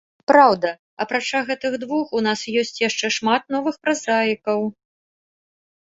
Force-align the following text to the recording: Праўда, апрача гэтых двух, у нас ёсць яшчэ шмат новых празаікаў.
Праўда, 0.29 0.71
апрача 1.05 1.41
гэтых 1.51 1.77
двух, 1.85 2.05
у 2.21 2.23
нас 2.29 2.39
ёсць 2.65 2.81
яшчэ 2.89 3.15
шмат 3.19 3.43
новых 3.57 3.75
празаікаў. 3.87 4.59